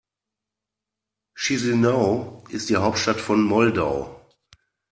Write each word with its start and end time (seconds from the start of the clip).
Chișinău 1.43 2.43
ist 2.49 2.65
die 2.69 2.77
Hauptstadt 2.77 3.19
von 3.21 3.39
Moldau. 3.43 4.27